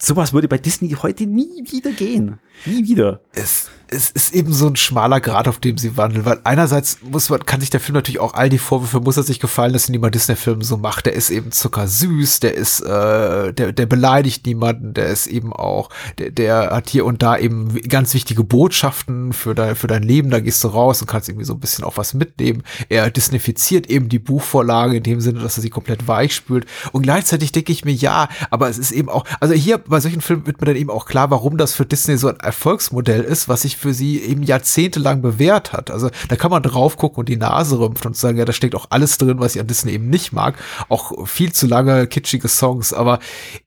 [0.00, 2.38] Sowas würde bei Disney heute nie wieder gehen.
[2.66, 3.20] Nie wieder.
[3.32, 7.30] Es es ist eben so ein schmaler Grad, auf dem sie wandeln, weil einerseits muss
[7.30, 9.92] man, kann sich der Film natürlich auch all die Vorwürfe, muss er sich gefallen lassen,
[9.92, 11.06] die man Disney-Filmen so macht.
[11.06, 15.88] Der ist eben zuckersüß, der ist, äh, der, der beleidigt niemanden, der ist eben auch,
[16.18, 20.30] der, der hat hier und da eben ganz wichtige Botschaften für dein, für dein Leben,
[20.30, 22.62] da gehst du raus und kannst irgendwie so ein bisschen auch was mitnehmen.
[22.88, 26.66] Er disneyfiziert eben die Buchvorlage in dem Sinne, dass er sie komplett weich spült.
[26.92, 30.20] Und gleichzeitig denke ich mir, ja, aber es ist eben auch, also hier bei solchen
[30.20, 33.48] Filmen wird mir dann eben auch klar, warum das für Disney so ein Erfolgsmodell ist,
[33.48, 35.90] was sich für sie eben jahrzehntelang bewährt hat.
[35.90, 38.74] Also da kann man drauf gucken und die Nase rümpfen und sagen, ja, da steckt
[38.74, 40.56] auch alles drin, was ich an Disney eben nicht mag.
[40.88, 42.92] Auch viel zu lange kitschige Songs.
[42.92, 43.18] Aber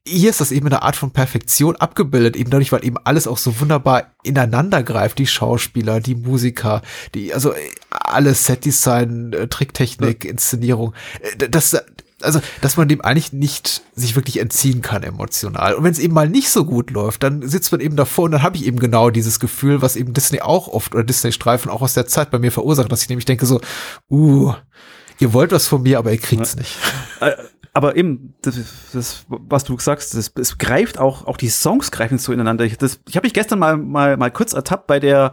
[0.06, 3.38] hier ist das eben eine Art von Perfektion abgebildet, eben dadurch, weil eben alles auch
[3.38, 5.18] so wunderbar ineinander greift.
[5.18, 6.82] Die Schauspieler, die Musiker,
[7.14, 7.52] die, also
[7.90, 10.94] alles Setdesign, äh, Tricktechnik, Inszenierung.
[11.20, 11.84] Äh, das,
[12.22, 15.74] also, dass man dem eigentlich nicht sich wirklich entziehen kann emotional.
[15.74, 18.32] Und wenn es eben mal nicht so gut läuft, dann sitzt man eben davor und
[18.32, 21.82] dann habe ich eben genau dieses Gefühl, was eben Disney auch oft oder Disney-Streifen auch
[21.82, 23.60] aus der Zeit bei mir verursacht, dass ich nämlich denke so,
[24.10, 24.52] uh,
[25.18, 26.76] ihr wollt was von mir, aber ihr kriegt's nicht.
[27.20, 27.32] Äh,
[27.74, 28.56] aber eben, das,
[28.92, 32.64] das, was du sagst, das, es greift auch, auch die Songs greifen so ineinander.
[32.64, 35.32] Ich, das, ich habe mich gestern mal, mal, mal kurz ertappt bei der,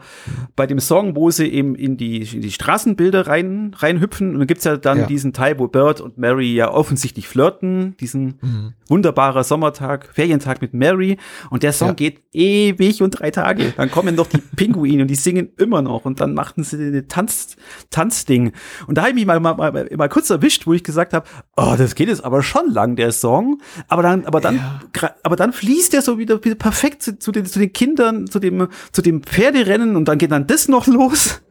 [0.56, 4.34] bei dem Song, wo sie eben in die, in die Straßenbilder rein, reinhüpfen.
[4.34, 5.06] Und dann gibt's ja dann ja.
[5.08, 8.74] diesen Teil, wo Bert und Mary ja offensichtlich flirten, diesen mhm.
[8.88, 11.17] wunderbarer Sommertag, Ferientag mit Mary.
[11.50, 11.93] Und der Song ja.
[11.95, 13.74] geht ewig und drei Tage.
[13.76, 16.06] Dann kommen noch die Pinguine und die singen immer noch.
[16.06, 17.56] Und dann machten sie eine Tanz,
[17.89, 18.52] Tanzding.
[18.86, 21.28] Und da habe ich mich mal, mal, mal, mal kurz erwischt, wo ich gesagt habe,
[21.58, 23.62] oh, das geht jetzt aber schon lang, der Song.
[23.88, 25.15] Aber dann, aber dann, ja.
[25.23, 28.67] aber dann fließt der so wieder, perfekt zu, zu, den, zu den Kindern, zu dem,
[28.91, 31.41] zu dem Pferderennen und dann geht dann das noch los.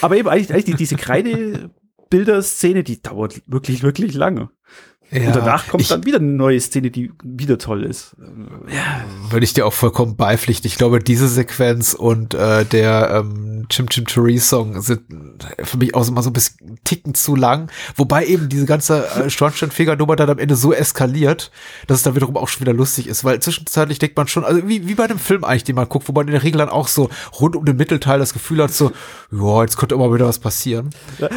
[0.00, 4.50] aber eben eigentlich, eigentlich die, diese Kreidebilder-Szene, die dauert wirklich, wirklich lange.
[5.10, 8.16] Ja, und danach kommt dann wieder eine neue Szene, die wieder toll ist.
[8.68, 9.04] Ja.
[9.30, 10.66] Würde ich dir auch vollkommen beipflichten.
[10.66, 15.02] Ich glaube, diese Sequenz und äh, der ähm, Chim Chim Cheree Song sind
[15.62, 17.70] für mich auch immer so ein bisschen ticken zu lang.
[17.96, 21.50] Wobei eben diese ganze äh, Schornsteinfeger-Nummer dann am Ende so eskaliert,
[21.86, 23.24] dass es dann wiederum auch schon wieder lustig ist.
[23.24, 26.08] Weil zwischenzeitlich denkt man schon, also wie, wie bei einem Film eigentlich, den man guckt,
[26.08, 28.72] wo man in der Regel dann auch so rund um den Mittelteil das Gefühl hat,
[28.72, 28.90] so,
[29.30, 30.90] ja, jetzt könnte immer wieder was passieren.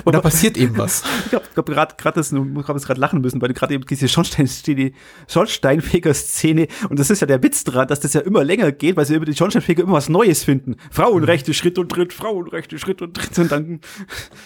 [0.03, 1.03] Und da passiert eben was.
[1.27, 4.07] Ich habe hab gerade gerade das, ich habe gerade lachen müssen, du gerade eben diese
[4.07, 9.05] Schornsteinfeger-Szene und das ist ja der Witz dran, dass das ja immer länger geht, weil
[9.05, 10.75] sie über die Schornsteinfeger immer was Neues finden.
[10.91, 13.81] Frauenrechte, Schritt und Tritt, Frauenrechte, Schritt und Tritt und dann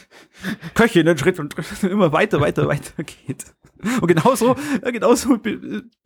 [0.73, 3.45] Köchinnen, Schritt und Tritt, immer weiter, weiter, weiter geht.
[3.99, 5.39] Und genauso, genauso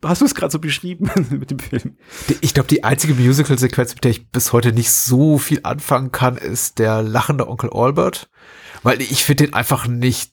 [0.02, 1.96] hast du es gerade so beschrieben mit dem Film.
[2.40, 6.36] Ich glaube, die einzige Musical-Sequenz, mit der ich bis heute nicht so viel anfangen kann,
[6.36, 8.30] ist der lachende Onkel Albert.
[8.82, 10.30] Weil ich finde den einfach nicht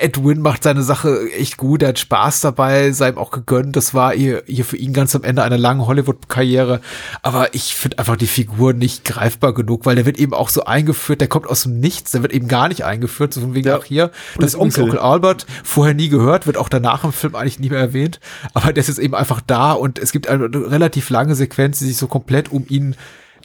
[0.00, 3.76] Edwin macht seine Sache echt gut, er hat Spaß dabei, sei ihm auch gegönnt.
[3.76, 6.80] Das war hier, hier für ihn ganz am Ende einer langen Hollywood-Karriere.
[7.22, 10.64] Aber ich finde einfach die Figur nicht greifbar genug, weil der wird eben auch so
[10.64, 13.68] eingeführt, der kommt aus dem Nichts, der wird eben gar nicht eingeführt, so von wegen
[13.68, 13.76] ja.
[13.76, 14.10] auch hier.
[14.38, 14.84] Das ist Onkel.
[14.84, 18.20] Onkel Albert, vorher nie gehört, wird auch danach im Film eigentlich nie mehr erwähnt.
[18.54, 21.86] Aber der ist jetzt eben einfach da und es gibt eine relativ lange Sequenz, die
[21.86, 22.96] sich so komplett um ihn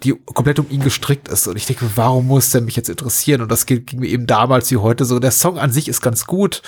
[0.03, 1.47] die komplett um ihn gestrickt ist.
[1.47, 3.41] Und ich denke, warum muss der mich jetzt interessieren?
[3.41, 5.19] Und das ging, ging mir eben damals wie heute so.
[5.19, 6.61] Der Song an sich ist ganz gut,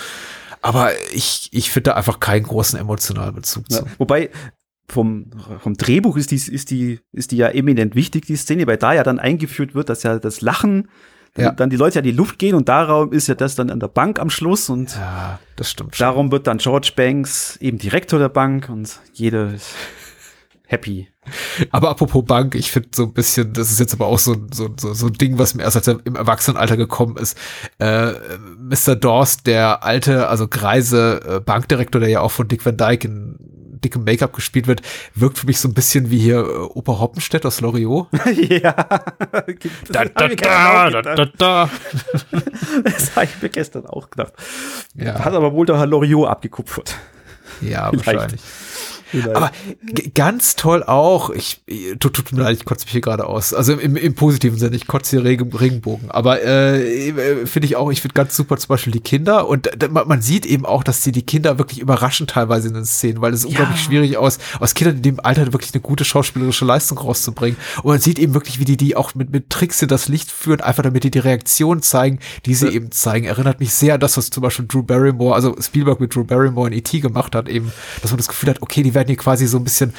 [0.62, 3.84] aber ich, ich finde da einfach keinen großen emotionalen Bezug zu.
[3.84, 4.30] Ja, wobei,
[4.88, 8.76] vom, vom Drehbuch ist die, ist die, ist die ja eminent wichtig, die Szene, weil
[8.76, 10.88] da ja dann eingeführt wird, dass ja das Lachen,
[11.36, 11.52] ja.
[11.52, 13.80] dann die Leute ja in die Luft gehen und darum ist ja das dann an
[13.80, 16.00] der Bank am Schluss und ja, das stimmt.
[16.00, 19.74] Darum wird dann George Banks eben Direktor der Bank und jeder ist
[20.66, 21.08] happy.
[21.70, 24.68] Aber apropos Bank, ich finde so ein bisschen, das ist jetzt aber auch so, so,
[24.78, 27.36] so, so ein Ding, was mir erst als er im Erwachsenenalter gekommen ist.
[27.78, 28.12] Äh,
[28.58, 28.94] Mr.
[28.96, 33.38] Dorst, der alte, also greise äh, Bankdirektor, der ja auch von Dick Van Dyke in
[33.86, 34.82] dickem Make-up gespielt wird,
[35.14, 38.08] wirkt für mich so ein bisschen wie hier äh, Opa Hoppenstedt aus Loriot.
[38.34, 38.72] ja.
[38.72, 41.70] da, da, da, da, da, da.
[42.84, 44.32] das habe ich mir gestern auch gedacht.
[44.94, 45.24] Ja.
[45.24, 46.96] Hat aber wohl der Herr Loriot abgekupfert.
[47.60, 48.06] Ja, Vielleicht.
[48.06, 48.40] wahrscheinlich.
[49.34, 49.52] Aber
[50.14, 51.62] ganz toll auch, ich,
[52.00, 53.54] tut, tut mir leid, ich kotze mich hier gerade aus.
[53.54, 56.10] Also im, im positiven Sinne, ich kotze hier Regen, Regenbogen.
[56.10, 59.48] Aber äh, äh, finde ich auch, ich finde ganz super zum Beispiel die Kinder.
[59.48, 63.20] Und man, sieht eben auch, dass sie die Kinder wirklich überraschen teilweise in den Szenen,
[63.20, 63.48] weil es ja.
[63.48, 67.56] unglaublich schwierig aus, aus Kindern in dem Alter wirklich eine gute schauspielerische Leistung rauszubringen.
[67.82, 70.30] Und man sieht eben wirklich, wie die die auch mit, mit Tricks in das Licht
[70.30, 72.72] führen, einfach damit die die Reaktion zeigen, die sie ja.
[72.72, 73.26] eben zeigen.
[73.26, 76.68] Erinnert mich sehr an das, was zum Beispiel Drew Barrymore, also Spielberg mit Drew Barrymore
[76.68, 77.00] in E.T.
[77.00, 79.64] gemacht hat, eben, dass man das Gefühl hat, okay, die werden hier quasi so ein
[79.64, 79.94] bisschen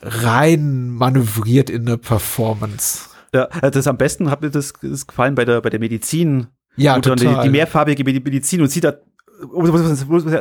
[0.00, 3.08] rein manövriert in eine Performance.
[3.34, 6.46] Ja, also das am besten hat mir das, das gefallen bei der, bei der Medizin.
[6.76, 7.36] Ja, total.
[7.36, 8.94] Die, die mehrfarbige Medizin und sieht da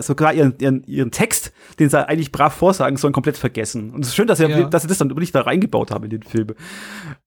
[0.02, 3.92] sogar ihren, ihren, ihren Text, den sie eigentlich brav vorsagen sollen, komplett vergessen.
[3.92, 4.64] Und es ist schön, dass sie, ja.
[4.64, 6.50] dass sie das dann wirklich da reingebaut haben in den Film.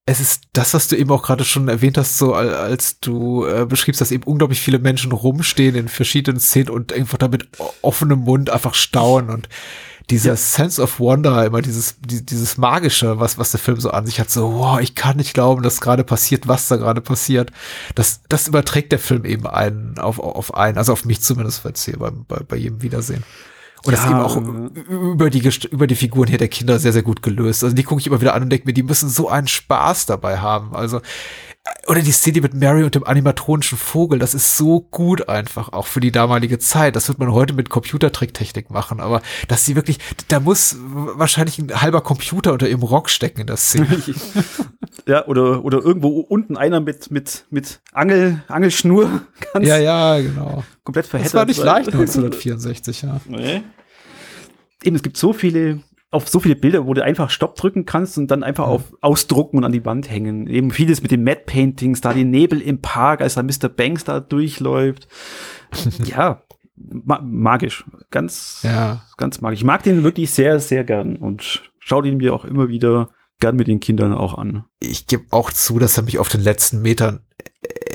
[0.07, 3.67] Es ist das, was du eben auch gerade schon erwähnt hast, so als du äh,
[3.67, 7.49] beschriebst, dass eben unglaublich viele Menschen rumstehen in verschiedenen Szenen und einfach da mit
[7.83, 9.49] offenem Mund einfach staunen und
[10.11, 10.37] dieser ja.
[10.37, 14.21] Sense of Wonder, immer dieses, die, dieses Magische, was, was der Film so an sich
[14.21, 17.51] hat, so, wow, ich kann nicht glauben, dass gerade passiert, was da gerade passiert.
[17.95, 21.99] Das, das überträgt der Film eben einen auf, auf einen, also auf mich zumindest jetzt
[21.99, 23.25] bei, bei, bei jedem Wiedersehen.
[23.85, 24.37] Und ja, das ist eben auch
[25.13, 27.63] über die, über die Figuren hier der Kinder sehr, sehr gut gelöst.
[27.63, 30.07] Also die gucke ich immer wieder an und denke mir, die müssen so einen Spaß
[30.07, 30.75] dabei haben.
[30.75, 31.01] Also
[31.87, 35.87] oder die Szene mit Mary und dem animatronischen Vogel, das ist so gut einfach, auch
[35.87, 36.97] für die damalige Zeit.
[36.97, 39.99] Das wird man heute mit Computertricktechnik machen, aber dass sie wirklich,
[40.29, 43.87] da muss wahrscheinlich ein halber Computer unter ihrem Rock stecken in der Szene.
[45.07, 49.23] ja, oder, oder irgendwo unten einer mit, mit, mit Angel, Angelschnur.
[49.53, 50.65] Ganz ja, ja, genau.
[50.83, 51.35] Komplett verheddert.
[51.35, 53.21] Das war nicht leicht 1964, ja.
[53.27, 53.63] Nee.
[54.83, 58.17] Eben, es gibt so viele auf so viele Bilder, wo du einfach Stopp drücken kannst
[58.17, 58.73] und dann einfach mhm.
[58.73, 60.47] auf ausdrucken und an die Wand hängen.
[60.47, 63.69] Eben vieles mit den Matte Paintings, da die Nebel im Park, als da Mr.
[63.69, 65.09] Banks da durchläuft.
[66.05, 66.43] ja,
[66.77, 67.85] ma magisch.
[68.11, 69.03] Ganz, ja.
[69.17, 69.61] ganz magisch.
[69.61, 73.57] Ich mag den wirklich sehr, sehr gern und schau den mir auch immer wieder gern
[73.57, 74.65] mit den Kindern auch an.
[74.81, 77.21] Ich gebe auch zu, dass er mich auf den letzten Metern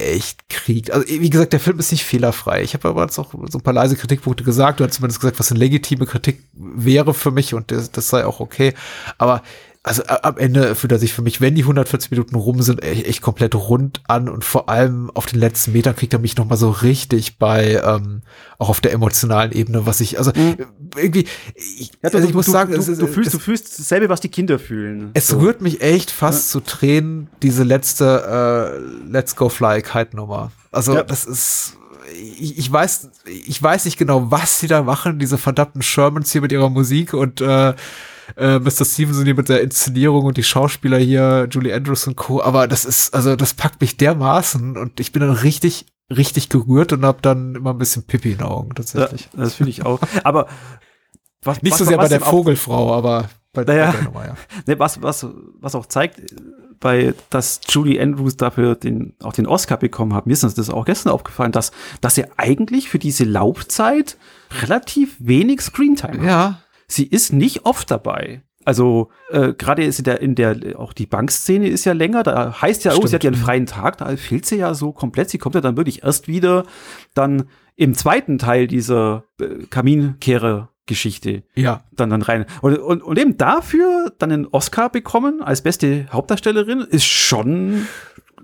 [0.01, 0.91] echt kriegt.
[0.91, 2.63] Also wie gesagt, der Film ist nicht fehlerfrei.
[2.63, 4.79] Ich habe aber jetzt auch so ein paar leise Kritikpunkte gesagt.
[4.79, 8.25] Du hast zumindest gesagt, was eine legitime Kritik wäre für mich und das, das sei
[8.25, 8.73] auch okay.
[9.17, 9.41] Aber
[9.83, 13.07] also am Ende fühlt er sich für mich, wenn die 140 Minuten rum sind, echt,
[13.07, 16.45] echt komplett rund an und vor allem auf den letzten Metern kriegt er mich noch
[16.45, 18.21] mal so richtig bei, ähm,
[18.59, 20.57] auch auf der emotionalen Ebene, was ich, also mhm.
[20.95, 23.39] irgendwie, ich, ja, du, also ich muss du, sagen, du, es, du, fühlst, es, du
[23.39, 25.09] fühlst dasselbe, was die Kinder fühlen.
[25.15, 25.39] Es so.
[25.39, 26.51] rührt mich echt fast ja.
[26.51, 30.51] zu Tränen, diese letzte äh, Let's Go Fly Kite Nummer.
[30.71, 31.03] Also ja.
[31.03, 31.77] das ist
[32.13, 36.41] ich, ich weiß, ich weiß nicht genau, was sie da machen, diese verdammten Shermans hier
[36.41, 37.73] mit ihrer Musik und äh,
[38.37, 38.85] äh, Mr.
[38.85, 42.41] Stevenson hier mit der Inszenierung und die Schauspieler hier, Julie Andrews und Co.
[42.41, 46.93] Aber das ist, also das packt mich dermaßen und ich bin dann richtig, richtig gerührt
[46.93, 49.29] und habe dann immer ein bisschen Pipi in den Augen tatsächlich.
[49.33, 49.99] Ja, das finde ich auch.
[50.23, 50.47] Aber
[51.43, 54.35] was, nicht was, so sehr bei der Vogelfrau, aber bei, naja, der Nummer, ja.
[54.67, 55.25] Ne, was, was,
[55.59, 56.21] was auch zeigt,
[56.79, 60.85] bei, dass Julie Andrews dafür den, auch den Oscar bekommen hat, mir ist das auch
[60.85, 64.17] gestern aufgefallen, dass, dass er eigentlich für diese Laufzeit
[64.61, 66.25] relativ wenig Screentime hat.
[66.25, 66.61] Ja.
[66.91, 68.43] Sie ist nicht oft dabei.
[68.63, 72.61] Also äh, gerade ist in der, in der, auch die Bankszene ist ja länger, da
[72.61, 73.03] heißt ja, Stimmt.
[73.03, 75.29] oh, sie hat ja einen freien Tag, da fehlt sie ja so komplett.
[75.29, 76.65] Sie kommt ja dann wirklich erst wieder
[77.13, 81.83] dann im zweiten Teil dieser äh, Kaminkehrer Geschichte ja.
[81.93, 82.45] dann, dann rein.
[82.61, 87.87] Und, und, und eben dafür dann einen Oscar bekommen als beste Hauptdarstellerin ist schon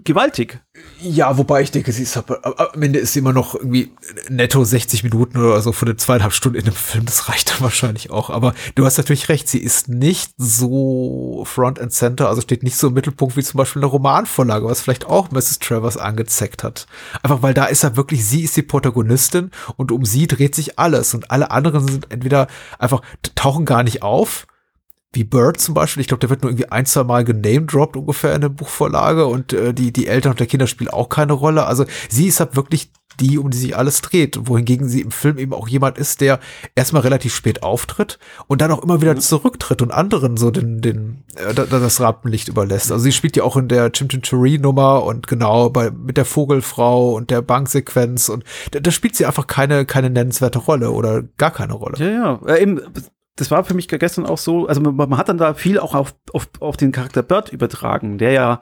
[0.04, 0.60] gewaltig.
[1.02, 3.92] Ja, wobei ich denke, sie ist am Ende ist sie immer noch irgendwie
[4.30, 7.06] netto 60 Minuten oder so von den zweieinhalb Stunden in dem Film.
[7.06, 8.30] Das reicht dann wahrscheinlich auch.
[8.30, 12.78] Aber du hast natürlich recht, sie ist nicht so Front and Center, also steht nicht
[12.78, 15.60] so im Mittelpunkt wie zum Beispiel eine Romanvorlage, was vielleicht auch Mrs.
[15.60, 16.88] Travers angezeckt hat.
[17.24, 20.80] Einfach weil da ist er wirklich, sie ist die Protagonistin und um sie dreht sich
[20.80, 22.48] alles und alle anderen sind entweder
[22.80, 23.02] einfach
[23.36, 24.48] tauchen gar nicht auf
[25.14, 26.02] wie Bird zum Beispiel.
[26.02, 29.54] Ich glaube, der wird nur irgendwie ein, zwei Mal genamedroppt ungefähr in der Buchvorlage und
[29.54, 31.66] äh, die, die Eltern und der Kinder spielen auch keine Rolle.
[31.66, 35.38] Also sie ist halt wirklich die, um die sich alles dreht, wohingegen sie im Film
[35.38, 36.40] eben auch jemand ist, der
[36.76, 39.22] erstmal relativ spät auftritt und dann auch immer wieder mhm.
[39.22, 42.92] zurücktritt und anderen so den, den, äh, das Rampenlicht überlässt.
[42.92, 44.22] Also sie spielt ja auch in der Chimchim
[44.62, 49.26] Nummer und genau bei, mit der Vogelfrau und der Banksequenz und da, da spielt sie
[49.26, 51.98] einfach keine, keine nennenswerte Rolle oder gar keine Rolle.
[51.98, 52.82] Ja, ja, äh, eben,
[53.38, 55.96] das war für mich gestern auch so, also man, man hat dann da viel auch
[55.96, 58.62] auf, auf, auf den Charakter Bird übertragen, der ja,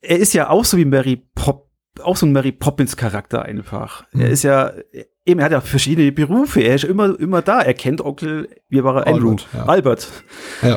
[0.00, 1.68] er ist ja auch so wie Mary Pop,
[2.02, 4.04] auch so ein Mary Poppins Charakter einfach.
[4.12, 4.20] Mhm.
[4.20, 4.72] Er ist ja,
[5.26, 8.82] eben, er hat ja verschiedene Berufe, er ist immer, immer da, er kennt Onkel, wie
[8.82, 9.48] war er, Andrew, Albert.
[9.52, 9.64] Ja.
[9.66, 10.08] Albert.
[10.62, 10.68] Ja.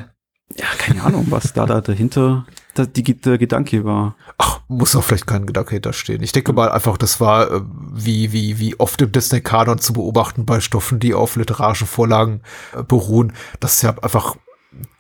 [0.56, 2.46] ja, keine Ahnung, was da, da dahinter
[2.78, 4.16] der, der Gedanke war.
[4.38, 6.24] Ach, muss auch vielleicht kein Gedanke hinterstehen.
[6.24, 7.62] Ich denke mal einfach, das war äh,
[7.94, 12.42] wie, wie, wie oft im Disney-Kanon zu beobachten bei Stoffen, die auf literarischen Vorlagen
[12.76, 14.36] äh, beruhen, dass ja einfach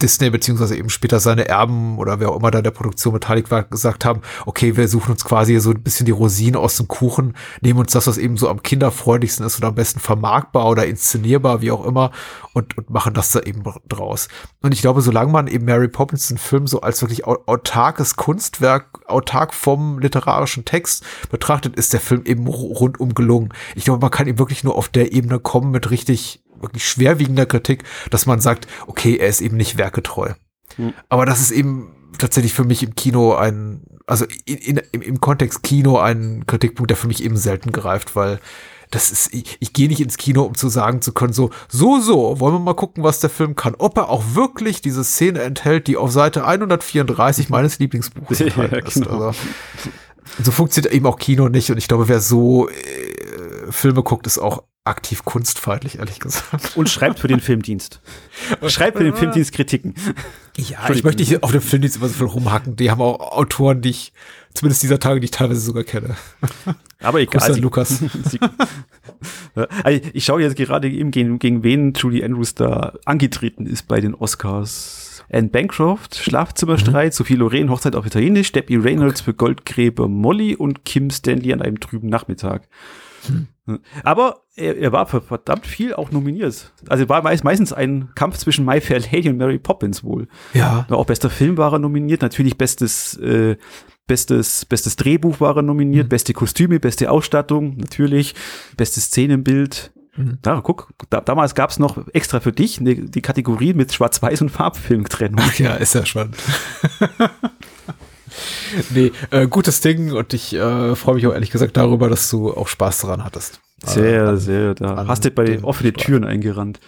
[0.01, 3.63] Disney beziehungsweise eben später seine Erben oder wer auch immer da der Produktion beteiligt war,
[3.63, 7.35] gesagt haben, okay, wir suchen uns quasi so ein bisschen die Rosinen aus dem Kuchen,
[7.61, 11.61] nehmen uns das, was eben so am kinderfreundlichsten ist oder am besten vermarktbar oder inszenierbar,
[11.61, 12.11] wie auch immer,
[12.53, 14.27] und, und machen das da eben draus.
[14.61, 19.01] Und ich glaube, solange man eben Mary Poppins den Film so als wirklich autarkes Kunstwerk,
[19.07, 23.53] autark vom literarischen Text betrachtet, ist der Film eben rundum gelungen.
[23.75, 27.45] Ich glaube, man kann eben wirklich nur auf der Ebene kommen mit richtig wirklich schwerwiegender
[27.45, 30.33] Kritik, dass man sagt, okay, er ist eben nicht werketreu.
[30.77, 30.93] Mhm.
[31.09, 35.63] Aber das ist eben tatsächlich für mich im Kino ein, also in, in, im, Kontext
[35.63, 38.39] Kino ein Kritikpunkt, der für mich eben selten greift, weil
[38.91, 41.99] das ist, ich, ich gehe nicht ins Kino, um zu sagen zu können, so, so,
[41.99, 43.75] so, wollen wir mal gucken, was der Film kann.
[43.77, 48.93] Ob er auch wirklich diese Szene enthält, die auf Seite 134 meines Lieblingsbuches ja, ist.
[48.93, 49.27] Genau.
[49.27, 49.39] Also,
[50.41, 52.73] so funktioniert eben auch Kino nicht und ich glaube, wer so äh,
[53.71, 56.77] Filme guckt, ist auch aktiv kunstfeindlich, ehrlich gesagt.
[56.77, 58.01] Und schreibt für den Filmdienst.
[58.67, 59.95] schreibt für den Filmdienst Kritiken.
[60.57, 62.75] Ja, ich möchte nicht auf dem Filmdienst immer so viel rumhacken.
[62.75, 64.13] Die haben auch Autoren, die ich,
[64.53, 66.15] zumindest dieser Tage, die ich teilweise sogar kenne.
[67.01, 67.41] Aber egal.
[67.41, 68.03] Also, Lukas.
[69.83, 73.99] also ich schaue jetzt gerade eben, gegen, gegen wen Julie Andrews da angetreten ist bei
[73.99, 75.23] den Oscars.
[75.31, 77.15] Anne Bancroft, Schlafzimmerstreit, mhm.
[77.15, 79.31] Sophie Loren, Hochzeit auf Italienisch, Debbie Reynolds okay.
[79.31, 82.67] für Goldgräber Molly und Kim Stanley an einem trüben Nachmittag.
[83.27, 83.47] Hm.
[84.03, 86.71] Aber er, er, war für verdammt viel auch nominiert.
[86.87, 90.27] Also war meist, meistens ein Kampf zwischen My Fair Lady und Mary Poppins wohl.
[90.53, 90.85] Ja.
[90.89, 93.57] Auch bester Film war er nominiert, natürlich bestes, äh,
[94.05, 96.09] bestes, bestes Drehbuch war er nominiert, mhm.
[96.09, 98.35] beste Kostüme, beste Ausstattung, natürlich,
[98.77, 99.91] bestes Szenenbild.
[100.15, 100.37] Mhm.
[100.41, 104.41] Da, guck, da, damals gab es noch extra für dich ne, die Kategorie mit Schwarz-Weiß-
[104.41, 105.39] und Farbfilmtrennung.
[105.41, 106.37] Ach ja, ist ja spannend.
[108.89, 112.53] nee, äh, gutes Ding und ich äh, freue mich auch ehrlich gesagt darüber, dass du
[112.53, 113.59] auch Spaß daran hattest.
[113.83, 114.73] Sehr, äh, an, sehr.
[114.73, 116.79] Da hast du bei den offenen Türen eingerannt.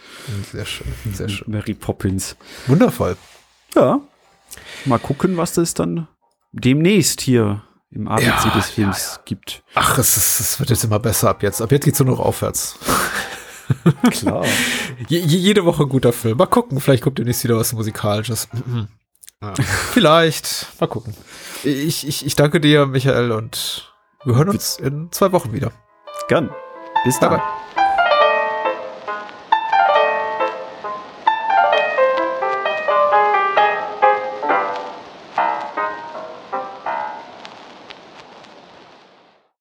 [0.51, 1.51] Sehr schön, sehr schön.
[1.51, 2.36] Mary Poppins.
[2.67, 3.17] Wundervoll.
[3.75, 4.01] Ja.
[4.86, 6.07] Mal gucken, was das dann
[6.51, 9.21] demnächst hier im ABC ja, des Films ja, ja.
[9.25, 9.63] gibt.
[9.75, 11.62] Ach, es, ist, es wird jetzt immer besser ab jetzt.
[11.62, 12.77] Ab jetzt geht's nur noch aufwärts.
[14.12, 14.45] Klar.
[15.10, 16.38] Je, jede Woche ein guter Film.
[16.38, 18.47] Mal gucken, vielleicht kommt demnächst wieder was Musikalisches.
[19.41, 19.54] Ja.
[19.91, 20.67] Vielleicht.
[20.80, 21.15] Mal gucken.
[21.63, 25.71] Ich, ich, ich danke dir, Michael, und wir hören uns in zwei Wochen wieder.
[26.28, 26.50] Gern.
[27.04, 27.30] Bis dann.
[27.30, 27.39] Bye,
[27.76, 27.84] bye.